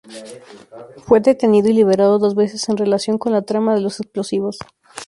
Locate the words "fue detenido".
1.05-1.69